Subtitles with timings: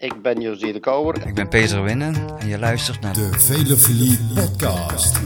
[0.00, 1.26] Ik ben Josie de Kouwer.
[1.26, 5.16] Ik ben Peter Winnen en je luistert naar De Velofilie Podcast.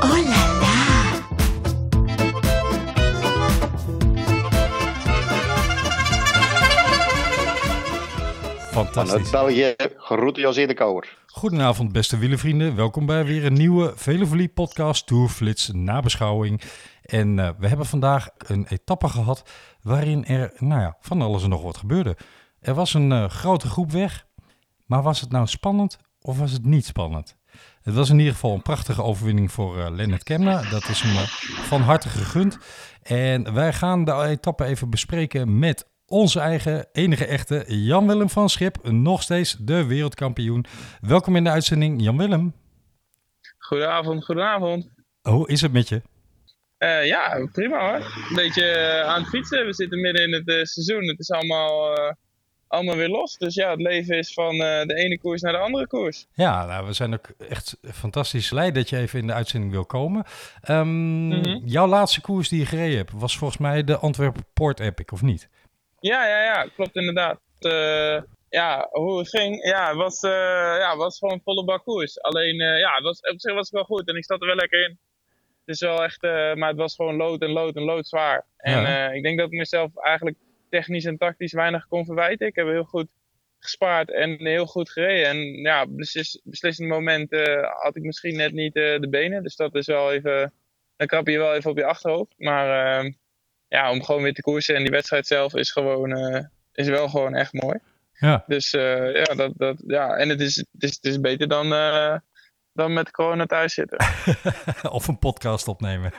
[0.00, 0.78] Oh là là
[8.72, 9.30] Vanuit Fantastisch.
[9.30, 11.16] België, groeten Josie de Kouwer.
[11.38, 12.74] Goedenavond, beste wielervrienden.
[12.74, 16.60] Welkom bij weer een nieuwe Velovolie podcast Tourflits nabeschouwing.
[17.02, 19.50] En eh, we hebben vandaag een etappe gehad
[19.82, 22.16] waarin er nou ja, van alles en nog wat gebeurde.
[22.60, 24.26] Er was een eh, grote groep weg,
[24.86, 27.36] maar was het nou spannend of was het niet spannend?
[27.82, 30.62] Het was in ieder geval een prachtige overwinning voor eh Lennart Kemna.
[30.70, 31.26] Dat is hem
[31.64, 32.58] van harte gegund.
[33.02, 38.78] En wij gaan de etappe even bespreken met onze eigen enige echte Jan-Willem van Schip.
[38.90, 40.64] Nog steeds de wereldkampioen.
[41.00, 42.54] Welkom in de uitzending, Jan-Willem.
[43.58, 44.88] Goedenavond, goedenavond.
[45.22, 46.02] Hoe is het met je?
[46.78, 48.06] Eh, ja, prima hoor.
[48.28, 49.66] Een beetje eh, aan het fietsen.
[49.66, 51.08] We zitten midden in het eh, seizoen.
[51.08, 51.98] Het is allemaal,
[52.68, 53.36] allemaal weer los.
[53.36, 56.26] Dus ja, het leven is van de ene koers naar de andere koers.
[56.32, 59.84] Ja, nou, we zijn ook echt fantastisch blij dat je even in de uitzending wil
[59.86, 60.24] komen.
[60.60, 61.58] Ehm, Mhm.
[61.64, 65.22] Jouw laatste koers die je gereden hebt, was volgens mij de Antwerpen Port Epic, of
[65.22, 65.48] niet?
[66.00, 67.40] Ja, ja, ja, klopt inderdaad.
[67.58, 72.20] Eh, ja, hoe het ging, ja, het was, eh, ja, was gewoon volle bak koers.
[72.20, 74.56] Alleen, eh, ja, was, op zich was het wel goed en ik zat er wel
[74.56, 74.98] lekker in.
[75.64, 76.22] Het is wel echt,
[76.56, 78.46] maar het was gewoon lood en lood en lood zwaar.
[78.56, 79.10] En Ja.
[79.10, 80.36] ik denk dat ik mezelf eigenlijk
[80.70, 82.46] technisch en tactisch weinig kon verwijten.
[82.46, 83.06] Ik heb heel goed
[83.58, 85.26] gespaard en heel goed gereden.
[85.26, 87.30] En ja, beslis, beslissend moment
[87.82, 89.42] had ik misschien net niet de benen.
[89.42, 90.52] Dus dat is wel even,
[90.96, 92.34] dan krap je wel even op je achterhoofd.
[92.36, 93.12] Maar eh,
[93.68, 97.08] ja, om gewoon weer te koersen en die wedstrijd zelf is gewoon, eh, is wel
[97.08, 97.78] gewoon echt mooi.
[98.12, 98.44] Ja.
[98.46, 101.72] Dus eh, ja, dat, dat, ja, en het is, het is, het is beter dan,
[101.72, 102.16] eh,
[102.72, 103.98] dan met corona thuis zitten.
[104.90, 106.12] of een podcast opnemen.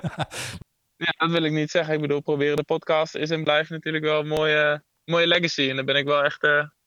[1.06, 1.94] ja, dat wil ik niet zeggen.
[1.94, 5.70] Ik bedoel, proberen de podcast is en blijft natuurlijk wel een mooie, mooie legacy.
[5.70, 6.42] En daar ben ik wel echt,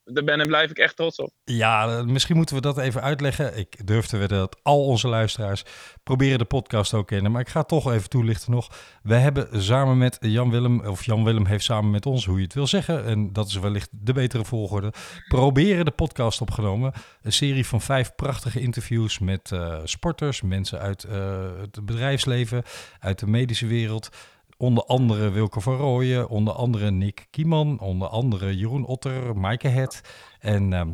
[0.05, 1.33] daar ben en blijf ik echt trots op.
[1.45, 3.59] Ja, misschien moeten we dat even uitleggen.
[3.59, 5.65] Ik durf te wedden dat al onze luisteraars
[6.03, 7.33] proberen de podcast ook kennen.
[7.33, 8.69] Maar ik ga toch even toelichten nog.
[9.03, 12.45] We hebben samen met Jan Willem, of Jan Willem heeft samen met ons, hoe je
[12.45, 14.93] het wil zeggen, en dat is wellicht de betere volgorde,
[15.29, 16.93] proberen de podcast opgenomen.
[17.23, 22.63] Een serie van vijf prachtige interviews met eh, sporters, mensen uit eh, het bedrijfsleven,
[23.01, 24.09] uit de medische wereld.
[24.63, 30.01] Onder andere Wilke van Rooyen, onder andere Nick Kieman, onder andere Jeroen Otter, Maaike Het
[30.41, 30.93] en ehm,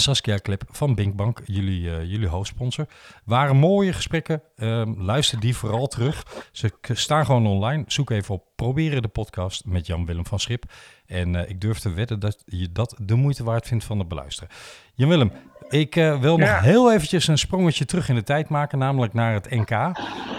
[0.00, 2.86] Saskia Klep van Binkbank, jullie, eh, jullie hoofdsponsor.
[3.24, 4.42] Waren mooie gesprekken.
[4.56, 6.22] Ehm, luister die vooral terug.
[6.52, 7.84] Ze staan gewoon online.
[7.86, 10.64] Zoek even op Proberen de podcast met Jan-Willem van Schip.
[11.06, 14.08] En eh, ik durf te wedden dat je dat de moeite waard vindt van het
[14.08, 14.48] beluisteren.
[14.94, 15.32] Jan-Willem,
[15.68, 19.32] ik eh, wil nog heel eventjes een sprongetje terug in de tijd maken, namelijk naar
[19.32, 19.70] het NK.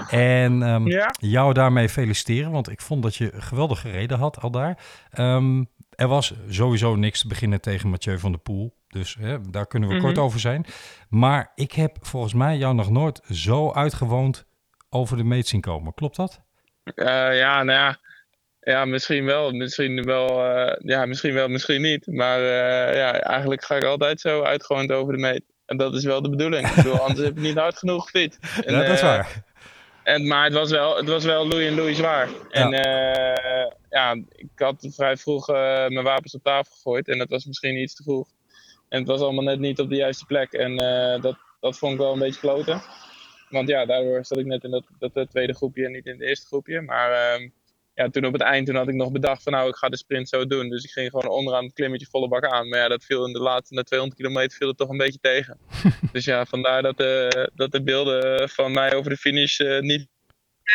[0.09, 1.13] En ehm, Ja.
[1.19, 4.77] jou daarmee feliciteren, want ik vond dat je geweldig gereden had al daar.
[5.11, 5.63] Ehm,
[5.95, 8.75] er was sowieso niks te beginnen tegen Mathieu van der Poel.
[8.97, 10.03] Dus hè, daar kunnen we Mhm.
[10.03, 10.65] kort over zijn.
[11.09, 14.45] Maar ik heb volgens mij jou nog nooit zo uitgewoond
[14.89, 15.93] over de meet zien komen.
[15.93, 16.41] Klopt dat?
[16.83, 17.99] Eh, ja, nou ja.
[18.59, 19.51] Ja, misschien wel.
[19.51, 22.07] Misschien wel, eh, ja, misschien wel, misschien niet.
[22.07, 25.43] Maar eh, ja, eigenlijk ga ik altijd zo uitgewend over de meet.
[25.65, 26.67] En dat is wel de bedoeling.
[26.67, 28.39] Ik bedoel, anders heb ik niet hard genoeg gefietst.
[28.65, 29.43] En, ja, dat is waar.
[30.03, 32.29] En, maar het was wel, het was wel loei en loei zwaar.
[32.49, 37.07] En eh, ja, ik had vrij vroeg mijn wapens op tafel gegooid.
[37.07, 38.27] En dat was misschien iets te vroeg.
[38.89, 40.53] En het was allemaal net niet op de juiste plek.
[40.53, 42.81] En eh, dat, dat vond ik wel een beetje kloten.
[43.49, 46.21] Want ja, daardoor zat ik net in dat, dat tweede groepje en niet in het
[46.21, 46.81] eerste groepje.
[46.81, 47.49] Maar ehm,
[47.93, 49.97] ja, toen op het eind toen had ik nog bedacht van nou, ik ga de
[49.97, 50.69] sprint zo doen.
[50.69, 52.69] Dus ik ging gewoon onderaan het klimmetje volle bak aan.
[52.69, 55.19] Maar ja, dat viel in de laatste na 200 kilometer viel het toch een beetje
[55.21, 55.57] tegen.
[56.13, 60.07] dus ja, vandaar dat, eh, dat de beelden van mij over de finish eh, niet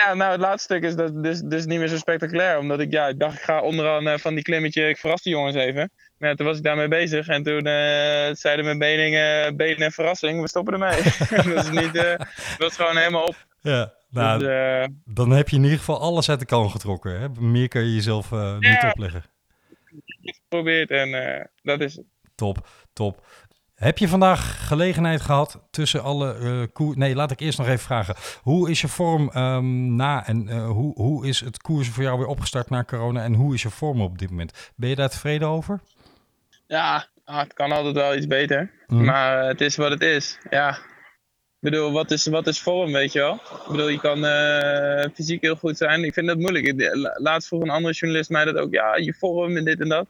[0.00, 2.58] ja, nou het laatste stuk is dat dus, dus niet meer zo spectaculair.
[2.58, 5.32] Omdat ik, ja, ik dacht, ik ga onderaan eh, van die klimmetje, ik verras die
[5.32, 5.91] jongens even.
[6.19, 9.92] Maar ja, toen was ik daarmee bezig en toen eh, zeiden mijn benen, benen en
[9.92, 11.03] verrassing, we stoppen ermee.
[11.54, 13.47] dat is niet, eh, dat was gewoon helemaal op.
[13.60, 17.20] Ja, nou, Dus, eh, dan heb je in ieder geval alles uit de kan getrokken.
[17.20, 17.28] Hè?
[17.28, 19.24] Meer kan je jezelf eh, niet opleggen.
[20.22, 22.04] geprobeerd en eh, dat is het.
[22.34, 23.27] Top, top.
[23.83, 26.99] Heb je vandaag gelegenheid gehad tussen alle koer...
[26.99, 28.15] Nee, laat ik eerst nog even vragen.
[28.43, 32.19] Hoe is je vorm ehm, na en eh, hoe, hoe is het koersen voor jou
[32.19, 33.23] weer opgestart na corona?
[33.23, 34.73] En hoe is je vorm op dit moment?
[34.77, 35.81] Ben je daar tevreden over?
[36.67, 38.71] Ja, ah, het kan altijd wel iets beter.
[38.87, 39.05] Mhm.
[39.05, 40.39] Maar eh, het is wat het is.
[40.51, 40.71] Ja.
[40.71, 43.34] Ik bedoel, wat is, wat is vorm, weet je wel?
[43.34, 44.19] Ik bedoel, je kan
[45.15, 46.05] fysiek heel goed zijn.
[46.05, 46.84] Ik vind dat moeilijk.
[47.15, 48.73] Laatst vroeg een andere journalist mij dat ook.
[48.73, 50.07] Ja, je vorm en dit en dat.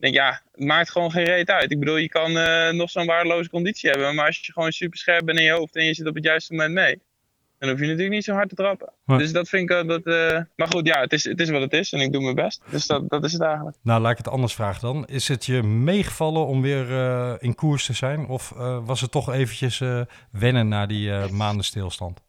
[0.00, 1.70] Denk, ja, het maakt gewoon geen reet uit.
[1.70, 4.14] Ik bedoel, je kan eh, nog zo'n waardeloze conditie hebben.
[4.14, 6.24] Maar als je gewoon super scherp bent in je hoofd en je zit op het
[6.24, 7.00] juiste moment mee.
[7.58, 8.92] dan hoef je natuurlijk niet zo hard te trappen.
[9.04, 11.60] Maar- Dus dat vind ik, dat, eh, maar goed, ja, het is, het is wat
[11.60, 12.62] het is en ik doe mijn best.
[12.70, 13.76] Dus dat, dat is het eigenlijk.
[13.82, 15.06] Nou, laat ik het anders vragen dan.
[15.06, 18.26] Is het je meegevallen om weer eh, in koers te zijn?
[18.26, 18.48] Of
[18.84, 19.82] was het toch eventjes
[20.32, 22.20] wennen na die maanden stilstand?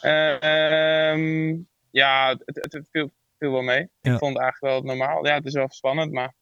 [0.00, 1.56] Eh, ehm,
[1.90, 3.88] ja, het, het, het viel, viel wel mee.
[4.00, 4.12] Ja.
[4.12, 5.26] Ik vond het eigenlijk wel normaal.
[5.26, 6.34] Ja, het is wel spannend, maar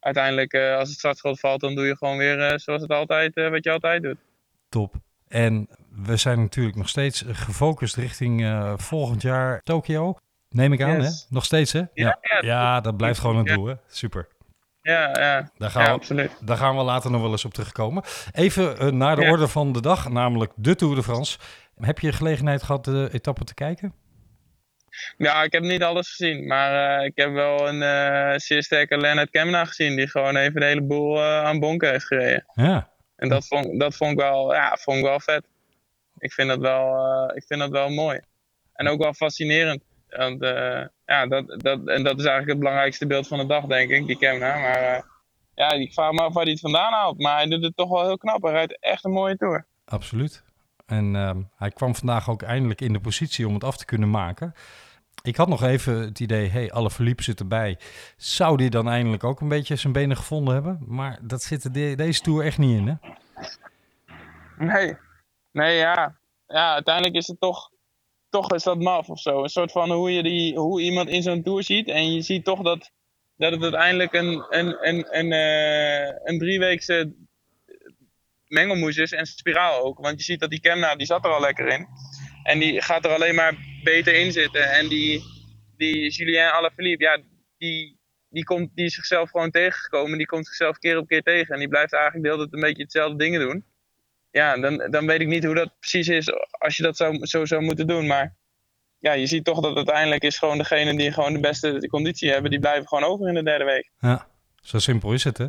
[0.00, 3.36] uiteindelijk eh, als het startschot valt, dan doe je gewoon weer eh, zoals het altijd,
[3.36, 4.16] eh, wat je altijd doet.
[4.68, 4.94] Top.
[5.28, 5.68] En
[6.04, 10.16] we zijn natuurlijk nog steeds gefocust richting volgend jaar Tokio.
[10.48, 11.20] Neem ik aan, Yes.
[11.28, 11.34] hè?
[11.34, 11.78] Nog steeds, hè?
[11.94, 13.54] Ja, ja, ja dat blijft gewoon een Ja.
[13.54, 13.74] doel, hè?
[13.88, 14.28] Super.
[14.82, 16.30] Ja, ja, Daar gaan, ja we, absoluut.
[16.46, 18.02] daar gaan we later nog wel eens op terugkomen.
[18.32, 19.30] Even naar de Ja.
[19.30, 21.38] orde van de dag, namelijk de Tour de France.
[21.80, 23.94] Heb je gelegenheid gehad de etappe te kijken?
[25.16, 28.96] Ja, ik heb niet alles gezien, maar eh, ik heb wel een eh, zeer sterke
[28.96, 32.44] Leonard Kemna gezien, die gewoon even de hele boel eh, aan bonken heeft gereden.
[32.54, 32.90] Ja.
[33.16, 35.44] En dat vond, dat vond, ik, wel, ja, vond ik wel vet.
[36.18, 38.20] Ik vind dat wel, ik vind dat wel mooi.
[38.72, 39.82] En ook wel fascinerend.
[40.08, 40.44] Want,
[41.06, 44.06] ja, dat, dat, en dat is eigenlijk het belangrijkste beeld van de dag, denk ik,
[44.06, 44.58] die Kemna.
[44.58, 45.04] Maar
[45.54, 47.18] ja, ik vraag me af waar hij het vandaan haalt.
[47.18, 48.42] Maar hij doet het toch wel heel knap.
[48.42, 49.66] Hij rijdt echt een mooie tour.
[49.84, 50.42] Absoluut.
[50.90, 54.10] En ehm, hij kwam vandaag ook eindelijk in de positie om het af te kunnen
[54.10, 54.52] maken.
[55.22, 57.78] Ik had nog even het idee, hey, alle verliep zit erbij.
[58.16, 60.78] Zou die dan eindelijk ook een beetje zijn benen gevonden hebben?
[60.86, 62.94] Maar dat zit de- deze Tour echt niet in, hè?
[64.66, 64.96] Nee,
[65.52, 66.16] nee ja.
[66.46, 67.70] ja, uiteindelijk is het toch,
[68.28, 69.42] toch is dat maf of zo.
[69.42, 71.88] Een soort van hoe, je die, hoe iemand in zo'n tour ziet.
[71.88, 72.90] En je ziet toch dat,
[73.36, 77.14] dat het uiteindelijk een, een, een, een, eh, een drieweekse
[78.50, 79.98] mengelmoes is en spiraal ook.
[79.98, 81.86] Want je ziet dat die Kemna, die zat er al lekker in.
[82.42, 83.54] En die gaat er alleen maar
[83.84, 84.70] beter in zitten.
[84.70, 85.22] En die,
[85.76, 87.22] die Julien Alaphilippe, ja,
[87.58, 87.98] die,
[88.28, 90.18] die, komt, die is zichzelf gewoon tegengekomen.
[90.18, 91.54] Die komt zichzelf keer op keer tegen.
[91.54, 93.64] En die blijft eigenlijk de hele tijd een beetje hetzelfde dingen doen.
[94.30, 97.44] Ja, dan, dan weet ik niet hoe dat precies is als je dat zou, zo
[97.44, 98.06] zou moeten doen.
[98.06, 98.36] Maar
[98.98, 102.50] ja, je ziet toch dat uiteindelijk is gewoon degene die gewoon de beste conditie hebben,
[102.50, 103.90] die blijven gewoon over in de derde week.
[103.98, 104.26] Ja,
[104.60, 105.46] zo simpel is het, hè?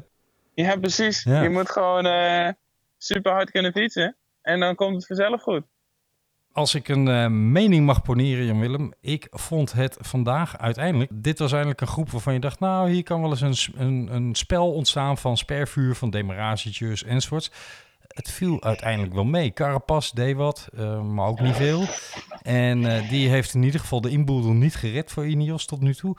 [0.54, 1.24] Ja, precies.
[1.24, 1.42] Ja.
[1.42, 2.50] Je moet gewoon eh,
[3.04, 4.16] super hard kunnen fietsen.
[4.42, 5.64] En dan komt het vanzelf goed.
[6.54, 8.94] Als ik een eh, mening mag poneren, Jan-Willem.
[9.02, 11.12] Ik vond het vandaag uiteindelijk...
[11.14, 12.60] Dit was eigenlijk een groep waarvan je dacht...
[12.60, 17.52] nou, hier kan wel eens een, een, een spel ontstaan van spervuur, van demaragetjes enzovoorts.
[18.08, 19.54] Het viel uiteindelijk wel mee.
[19.54, 21.86] Carapas deed wat, eh, maar ook niet veel.
[22.42, 25.94] En eh, die heeft in ieder geval de inboedel niet gered voor Ineos tot nu
[25.94, 26.16] toe.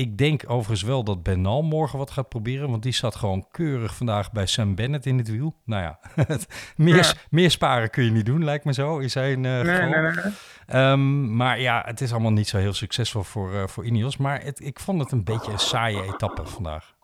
[0.00, 2.70] Ik denk overigens wel dat Benal morgen wat gaat proberen.
[2.70, 5.54] Want die zat gewoon keurig vandaag bij Sam Bennett in het wiel.
[5.64, 6.00] Nou ja,
[6.76, 7.12] meer, Ja.
[7.30, 9.00] meer sparen kun je niet doen, lijkt me zo.
[9.08, 9.88] Zijn eh, Nee, geval.
[9.88, 10.12] nee, nee.
[10.24, 10.32] nee.
[10.66, 14.16] Ehm, maar ja, het is allemaal niet zo heel succesvol voor, eh, voor Ineos.
[14.16, 16.94] Maar het, ik vond het een beetje een saaie etappe vandaag.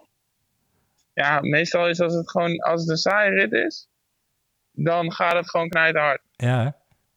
[1.13, 3.89] Ja, meestal is als het gewoon, als het een saaie rit is,
[4.73, 6.21] dan gaat het gewoon knijterhard.
[6.37, 6.71] Ja, hè?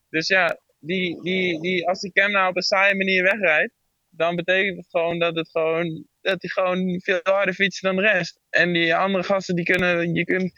[0.10, 3.74] Dus ja, die, die, die, als die nou op een saaie manier wegrijdt,
[4.20, 8.02] dan betekent het gewoon dat het gewoon, dat hij gewoon veel harder fietst dan de
[8.02, 8.40] rest.
[8.50, 10.52] En die andere gasten, die kunnen, je kunt,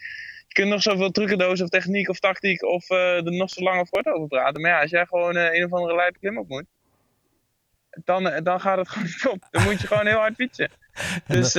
[0.48, 3.80] je kunt nog zoveel trucendozen of techniek of tactiek of eh, er nog zo lang
[3.80, 4.60] of kort over praten.
[4.60, 6.64] Maar ja, als jij gewoon eh, een of andere lijpe klim op moet,
[8.04, 9.48] dan, eh, dan gaat het gewoon niet op.
[9.50, 10.70] Dan moet je gewoon heel hard fietsen.
[11.26, 11.54] Dus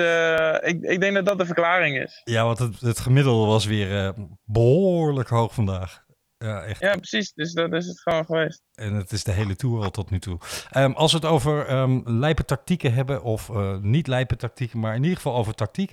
[0.61, 2.21] ik, ik denk dat dat de verklaring is.
[2.23, 4.09] ja want het, het gemiddelde was weer eh,
[4.45, 6.02] behoorlijk hoog vandaag.
[6.43, 6.79] Ja, echt.
[6.79, 7.33] Ja, precies.
[7.33, 8.61] Dus dat is het gewoon geweest.
[8.73, 10.37] En het is de hele tour al tot nu toe.
[10.71, 14.95] Ehm, als we het over ehm lijpe tactieken hebben, of eh, niet lijpe tactieken, maar
[14.95, 15.91] in ieder geval over tactiek.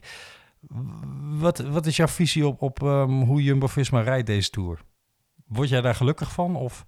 [1.21, 4.79] Wat, wat is jouw visie op, op ehm, hoe Jumbo-Visma rijdt deze tour?
[5.47, 6.57] Word jij daar gelukkig van?
[6.57, 6.87] Of?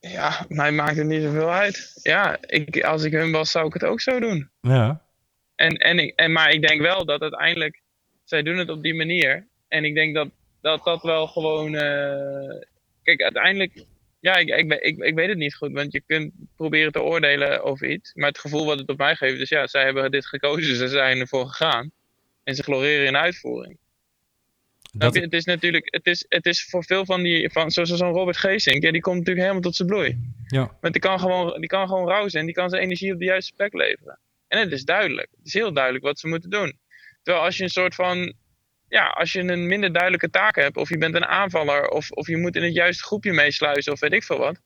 [0.00, 2.00] Ja, mij maakt het niet zoveel uit.
[2.02, 4.50] Ja, ik, als ik hun was, zou ik het ook zo doen.
[4.60, 5.02] Ja,
[5.54, 7.82] En, en, ik, en, maar ik denk wel dat uiteindelijk,
[8.24, 9.48] zij doen het op die manier.
[9.68, 10.28] En ik denk dat
[10.60, 12.60] dat, dat wel gewoon, eh,
[13.02, 13.84] kijk, uiteindelijk,
[14.20, 15.72] ja, ik, ik, ik, ik weet het niet goed.
[15.72, 18.14] Want je kunt proberen te oordelen over iets.
[18.14, 20.88] Maar het gevoel wat het op mij geeft is, ja, zij hebben dit gekozen, ze
[20.88, 21.90] zijn ervoor gegaan.
[22.44, 23.78] En ze gloreren in uitvoering.
[24.92, 25.14] dat?
[25.14, 28.36] Het is natuurlijk, het is, het is voor veel van die, van, zoals zo'n Robert
[28.36, 30.18] Geesink, ja, die komt natuurlijk helemaal tot zijn bloei.
[30.46, 33.18] ja, Want die kan gewoon, die kan gewoon rauw zijn, die kan zijn energie op
[33.18, 34.18] de juiste plek leveren.
[34.48, 36.78] En het is duidelijk, het is heel duidelijk wat ze moeten doen.
[37.22, 38.32] Terwijl als je een soort van,
[38.90, 42.26] ja, als je een minder duidelijke taak hebt, of je bent een aanvaller, of, of
[42.26, 44.60] je moet in het juiste groepje meesluizen, of weet ik veel wat.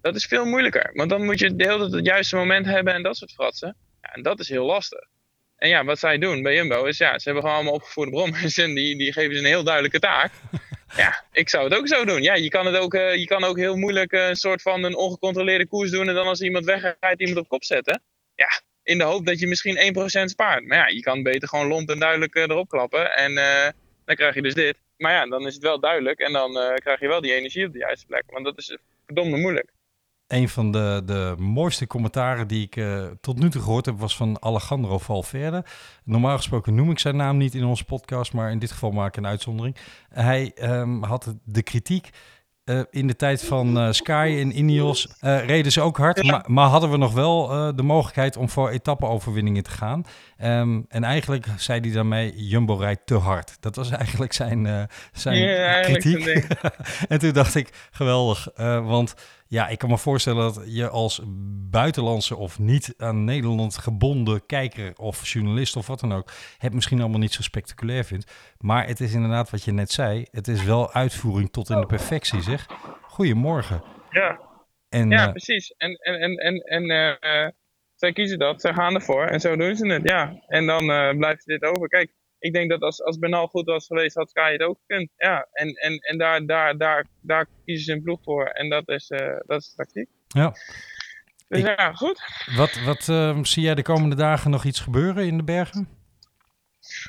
[0.00, 2.94] Dat is veel moeilijker, want dan moet je de hele tijd het juiste moment hebben
[2.94, 3.76] en dat soort fratsen.
[4.02, 5.08] Ja, en dat is heel lastig.
[5.56, 8.58] En ja, wat zij doen bij Jumbo is, ja, ze hebben gewoon allemaal opgevoerde brommers
[8.58, 10.32] en die, die geven ze een heel duidelijke taak.
[10.96, 12.22] Ja, ik zou het ook zo doen.
[12.22, 14.84] Ja, je kan, het ook, eh, je kan ook heel moeilijk eh, een soort van
[14.84, 18.02] een ongecontroleerde koers doen en dan als iemand wegrijdt, iemand op kop zetten.
[18.34, 18.48] Ja,
[18.90, 20.66] in de hoop dat je misschien 1% spaart.
[20.66, 23.70] Maar ja, je kan beter gewoon lomp en duidelijk eh, erop klappen en eh,
[24.04, 24.76] dan krijg je dus dit.
[24.96, 27.66] Maar ja, dan is het wel duidelijk en dan eh, krijg je wel die energie
[27.66, 28.24] op de juiste plek.
[28.26, 29.72] Want dat is verdomde moeilijk.
[30.26, 32.84] Een van de, de mooiste commentaren die ik
[33.20, 35.64] tot nu toe gehoord heb was van Alejandro Valverde.
[36.04, 39.08] Normaal gesproken noem ik zijn naam niet in onze podcast, maar in dit geval maak
[39.08, 39.76] ik een uitzondering.
[40.08, 42.10] Hij um, had de kritiek
[42.64, 46.30] uh, in de tijd van uh, Sky en Ineos uh, reden ze ook hard, ja.
[46.30, 50.04] maar, maar, hadden we nog wel de mogelijkheid om voor etappe-overwinningen te gaan.
[50.44, 53.56] Um, en eigenlijk zei hij daarmee, Jumbo rijdt te hard.
[53.60, 56.46] Dat was eigenlijk zijn, zijn ja, kritiek.
[57.08, 58.48] en toen dacht ik, geweldig,
[58.82, 59.14] want
[59.50, 61.22] ja, ik kan me voorstellen dat je als
[61.70, 67.00] buitenlandse of niet aan Nederland gebonden kijker of journalist of wat dan ook, het misschien
[67.00, 68.32] allemaal niet zo spectaculair vindt.
[68.58, 71.86] Maar het is inderdaad wat je net zei, het is wel uitvoering tot in de
[71.86, 72.66] perfectie, zeg.
[73.02, 73.82] Goedemorgen.
[74.10, 74.40] Ja,
[74.88, 75.74] en, ja uh, precies.
[75.76, 76.90] En, en, en, en, en
[77.24, 77.48] uh,
[77.94, 80.42] zij kiezen dat, zij gaan ervoor en zo doen ze het, ja.
[80.46, 81.88] En dan uh, blijft dit over.
[81.88, 85.10] Kijk, ik denk dat als, als Bernal goed was geweest, had Sky het ook gekund.
[85.16, 88.46] Ja, en, en, en daar, daar, daar, daar kiezen ze een ploeg voor.
[88.46, 90.08] En dat is, uh, dat is tactiek.
[90.28, 90.52] Ja.
[91.48, 92.22] Dus ik, ja, goed.
[92.56, 95.88] Wat, wat uh, zie jij de komende dagen nog iets gebeuren in de bergen?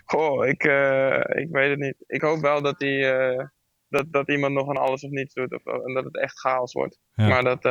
[0.06, 1.96] Goh, ik, uh, ik weet het niet.
[2.08, 3.02] Ik hoop wel dat, die,
[3.90, 5.54] dat, dat iemand nog een alles of niets doet.
[5.54, 7.00] Of, en dat het echt chaos wordt.
[7.14, 7.28] Ja.
[7.28, 7.66] Maar dat,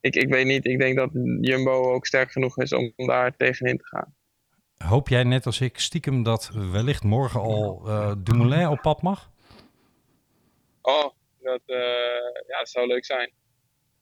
[0.00, 0.64] ik, ik weet niet.
[0.64, 4.15] Ik denk dat Jumbo ook sterk genoeg is om daar tegenin te gaan.
[4.78, 9.30] Hoop jij net als ik stiekem dat wellicht morgen al uh, Dumoulin op pad mag?
[10.82, 11.76] Oh, dat, uh,
[12.46, 13.32] ja, dat zou leuk zijn.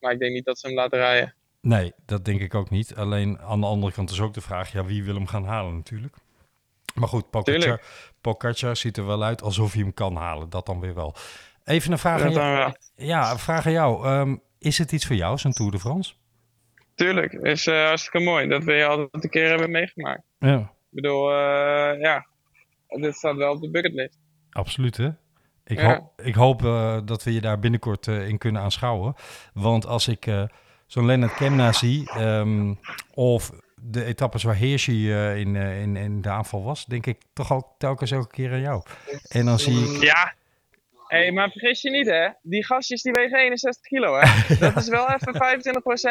[0.01, 1.35] Maar ik denk niet dat ze hem laten rijden.
[1.61, 2.95] Nee, dat denk ik ook niet.
[2.95, 5.75] Alleen aan de andere kant is ook de vraag, ja, wie wil hem gaan halen
[5.75, 6.17] natuurlijk.
[6.95, 7.83] Maar goed, Pogacar,
[8.21, 10.51] Pogacar ziet er wel uit alsof hij hem kan halen.
[10.51, 11.15] Dat dan weer wel.
[11.65, 12.75] Even een vraag aan jou.
[12.97, 14.09] Ja, vraag aan jou.
[14.09, 16.15] Um, is het iets voor jou, zo'n Tour de France?
[16.95, 20.23] Tuurlijk, is uh, hartstikke mooi dat we je altijd een keer hebben meegemaakt.
[20.39, 20.59] Ja.
[20.59, 22.27] Ik bedoel, uh, ja,
[22.89, 24.19] dit staat wel op de bucketlist.
[24.51, 25.09] Absoluut, hè?
[25.65, 25.99] Ik, ja.
[25.99, 29.15] ho ik hoop uh, dat we je daar binnenkort in kunnen aanschouwen.
[29.53, 30.27] Want als ik
[30.87, 32.79] zo'n Lennart Kemna zie, um,
[33.15, 37.69] of de etappes waar Hirschi in, in, in de aanval was, denk ik toch ook
[37.79, 38.83] telkens elke keer aan jou.
[39.29, 40.03] En dan zie ik...
[40.03, 40.35] Ja,
[41.15, 44.27] Hé, hey, maar vergis je niet hè, die gastjes die wegen 61 kilo hè.
[44.67, 45.61] Dat is wel even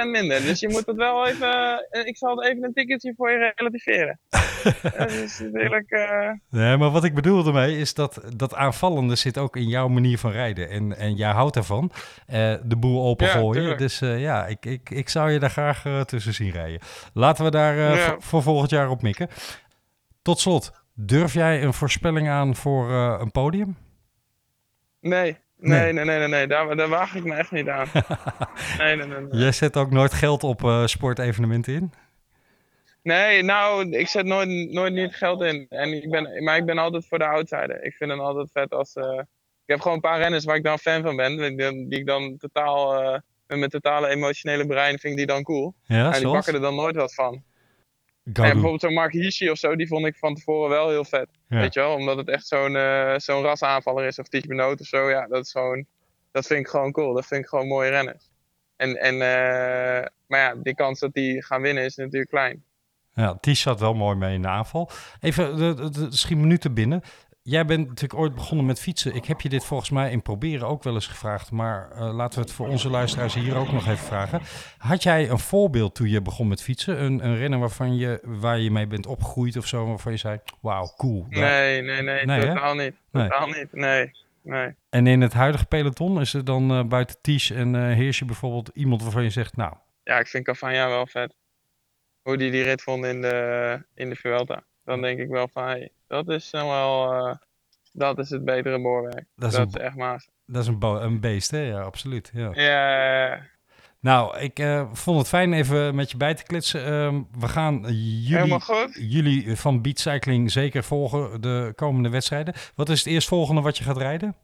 [0.07, 0.41] 25% minder.
[0.41, 4.19] Dus je moet het wel even, ik zal even een ticketje voor je relativeren.
[4.98, 5.91] dat is natuurlijk...
[5.91, 6.29] Uh...
[6.50, 10.17] Nee, maar wat ik bedoel ermee is dat dat aanvallende zit ook in jouw manier
[10.17, 10.69] van rijden.
[10.69, 11.91] En, en jij houdt ervan,
[12.33, 13.63] uh, de boel opengooien.
[13.63, 16.79] Ja, dus uh, ja, ik, ik, ik zou je daar graag tussen zien rijden.
[17.13, 18.15] Laten we daar ja.
[18.19, 19.27] voor volgend jaar op mikken.
[20.22, 23.82] Tot slot, durf jij een voorspelling aan voor een podium?
[25.03, 26.48] Nee, nee, nee, nee, nee, nee.
[26.48, 27.88] Daar, daar waag ik me echt niet aan.
[28.77, 29.41] nee, nee, nee, nee.
[29.41, 31.93] Jij zet ook nooit geld op uh, sportevenementen in?
[33.01, 35.65] Nee, nou, ik zet nooit, nooit niet geld in.
[35.69, 37.83] En ik ben, maar ik ben altijd voor de outsider.
[37.83, 38.95] Ik vind het altijd vet als...
[38.95, 39.19] Uh,
[39.65, 41.38] ik heb gewoon een paar renners waar ik dan fan van ben.
[41.38, 43.03] Die, die ik dan totaal...
[43.03, 45.74] Uh, met mijn totale emotionele brein vind ik die dan cool.
[45.83, 46.36] Ja, en die zoals?
[46.36, 47.43] pakken er dan nooit wat van.
[48.23, 51.27] En bijvoorbeeld zo'n Mark Hirschi of zo, die vond ik van tevoren wel heel vet.
[51.47, 51.59] Ja.
[51.59, 54.87] Weet je wel, omdat het echt zo'n uh, zo'n rasaanvaller is of Ties Benoot of
[54.87, 55.09] zo.
[55.09, 55.85] Ja, dat is gewoon,
[56.31, 57.13] dat vind ik gewoon cool.
[57.13, 58.29] Dat vind ik gewoon mooie renners.
[58.75, 62.63] En, en uh, maar ja, die kans dat die gaan winnen is natuurlijk klein.
[63.13, 64.89] Ja, Ties zat wel mooi mee in de aanval.
[65.19, 65.57] Even,
[65.93, 67.01] de schiet minuten binnen.
[67.45, 69.15] Jij bent natuurlijk ooit begonnen met fietsen.
[69.15, 71.51] Ik heb je dit volgens mij in proberen ook wel eens gevraagd.
[71.51, 74.41] Maar uh, laten we het voor onze luisteraars hier ook nog even vragen.
[74.77, 77.03] Had jij een voorbeeld toen je begon met fietsen?
[77.03, 79.88] Een, een renner waarvan je, waar je mee bent opgegroeid of zo?
[79.88, 81.25] Waarvan je zei, wauw, cool.
[81.29, 82.83] Nee, nee, nee, nee totaal hè?
[82.83, 82.95] niet.
[83.12, 83.59] Totaal nee.
[83.59, 84.12] niet, nee.
[84.41, 84.75] Nee.
[84.89, 88.69] En in het huidige peloton is er dan uh, buiten Ties en uh, Heersje bijvoorbeeld
[88.73, 89.73] iemand waarvan je zegt, nou...
[90.03, 91.35] Ja, ik vind Cavagna wel vet.
[92.21, 94.63] Hoe die die rit vond in de, in de Vuelta.
[94.85, 97.36] Dan denk ik wel van, hey, dat is dan wel, uh,
[97.91, 99.25] dat is het betere boorwerk.
[99.36, 100.29] Dat is, dat een, is echt maas.
[100.46, 101.60] Dat is een, een beest, hè?
[101.60, 102.32] Ja, absoluut.
[102.34, 102.51] Ja.
[102.53, 103.51] ja.
[104.00, 106.82] Nou, ik uh, vond het fijn even met je bij te klitsen.
[106.82, 107.93] Uh, we gaan
[108.24, 108.60] jullie,
[108.91, 112.53] jullie van Beat Cycling zeker volgen de komende wedstrijden.
[112.75, 114.36] Wat is het eerstvolgende wat je gaat rijden?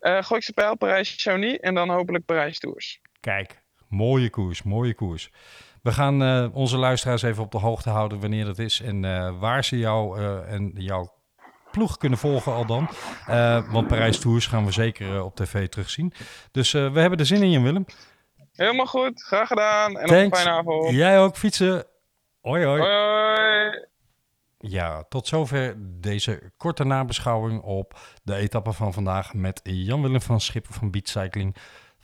[0.00, 3.00] Uh, Gooikse Pijl, Parijs-Chauny en dan hopelijk Parijs-Tours.
[3.20, 5.30] Kijk, mooie koers, mooie koers.
[5.88, 9.38] We gaan uh, onze luisteraars even op de hoogte houden wanneer dat is en uh,
[9.38, 11.12] waar ze jou uh, en jouw
[11.70, 12.88] ploeg kunnen volgen al dan.
[13.70, 16.12] want Parijs Tours gaan we zeker op tv terugzien.
[16.50, 17.84] Dus we hebben er zin in, Jan Willem.
[18.52, 20.90] Helemaal goed, graag gedaan en nog een fijne avond.
[20.90, 21.84] Jij ook fietsen.
[22.40, 22.80] Hoi hoi.
[22.80, 23.86] hoi, hoi.
[24.58, 30.74] Ja, tot zover deze korte nabeschouwing op de etappe van vandaag met Jan-Willem van Schippen
[30.74, 31.56] van Beat Cycling.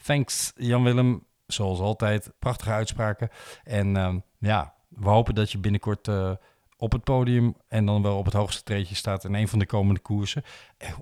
[0.03, 3.29] Thanks Jan-Willem zoals altijd, prachtige uitspraken.
[3.65, 6.33] En uh, ja, we hopen dat je binnenkort uh,
[6.77, 9.67] op het podium en dan wel op het hoogste treedje staat in een van de
[9.67, 10.43] komende koersen.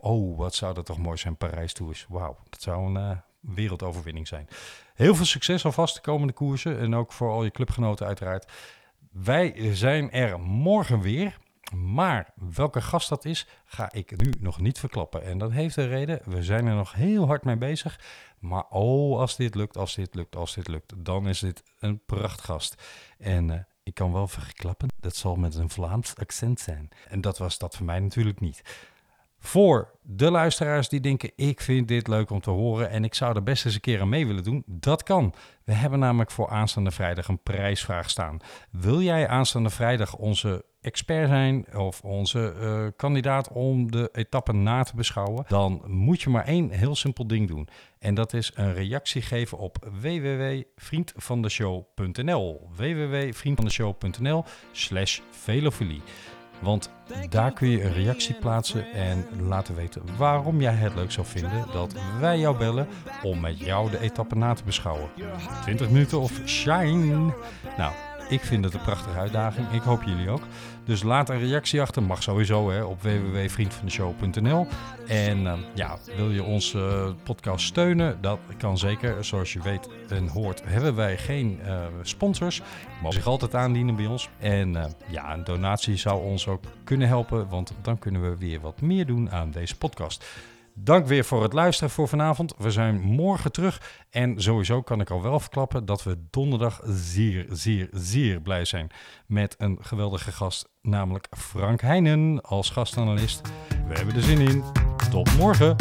[0.00, 2.06] Oh, wat zou dat toch mooi zijn, Parijs Tours.
[2.08, 4.48] Wauw, dat zou een uh, wereldoverwinning zijn.
[4.94, 8.52] Heel veel succes alvast de komende koersen en ook voor al je clubgenoten uiteraard.
[9.12, 11.38] Wij zijn er morgen weer.
[11.74, 15.22] Maar welke gast dat is, ga ik nu nog niet verklappen.
[15.22, 16.20] En dat heeft een reden.
[16.24, 18.00] We zijn er nog heel hard mee bezig.
[18.38, 22.04] Maar oh, als dit lukt, als dit lukt, als dit lukt, dan is dit een
[22.04, 22.82] prachtgast.
[23.18, 26.88] En uh, ik kan wel verklappen, dat zal met een Vlaams accent zijn.
[27.08, 28.62] En dat was dat voor mij natuurlijk niet.
[29.44, 33.36] Voor de luisteraars die denken, ik vind dit leuk om te horen en ik zou
[33.36, 35.34] er best eens een keer aan mee willen doen, dat kan.
[35.64, 38.38] We hebben namelijk voor aanstaande vrijdag een prijsvraag staan.
[38.70, 44.82] Wil jij aanstaande vrijdag onze expert zijn of onze uh, kandidaat om de etappen na
[44.82, 47.68] te beschouwen, dan moet je maar één heel simpel ding doen.
[47.98, 56.02] En dat is een reactie geven op www.vriendvandeshow.nl www.vriendvandeshow.nl slash velofilie.
[56.62, 56.90] Want
[57.28, 61.64] daar kun je een reactie plaatsen en laten weten waarom jij het leuk zou vinden
[61.72, 62.86] dat wij jou bellen
[63.22, 65.08] om met jou de etappe na te beschouwen.
[65.62, 67.32] 20 minuten of shine.
[67.76, 67.92] Nou,
[68.32, 69.70] ik vind het een prachtige uitdaging.
[69.72, 70.42] Ik hoop jullie ook.
[70.84, 72.02] Dus laat een reactie achter.
[72.02, 74.66] Mag sowieso hè, op www.vriendvandeshow.nl.
[75.06, 78.18] En uh, ja, wil je onze uh, podcast steunen?
[78.20, 79.24] Dat kan zeker.
[79.24, 82.62] Zoals je weet en hoort, hebben wij geen uh, sponsors.
[83.02, 84.28] Mogen zich altijd aandienen bij ons.
[84.38, 87.48] En ja, een donatie zou ons ook kunnen helpen.
[87.48, 90.24] Want dan kunnen we weer wat meer doen aan deze podcast.
[90.74, 92.54] Dank weer voor het luisteren voor vanavond.
[92.58, 94.04] We zijn morgen terug.
[94.10, 98.90] En sowieso kan ik al wel verklappen dat we donderdag zeer, zeer, zeer blij zijn
[99.26, 103.40] met een geweldige gast, namelijk Frank Heijnen als gastanalist.
[103.88, 104.64] We hebben er zin in.
[105.10, 105.76] Tot morgen.